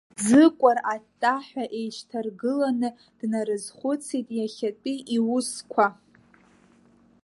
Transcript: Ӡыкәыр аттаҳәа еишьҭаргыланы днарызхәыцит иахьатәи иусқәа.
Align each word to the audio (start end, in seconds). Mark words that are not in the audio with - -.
Ӡыкәыр 0.25 0.77
аттаҳәа 0.93 1.65
еишьҭаргыланы 1.79 2.89
днарызхәыцит 3.19 4.27
иахьатәи 4.37 4.97
иусқәа. 5.15 5.87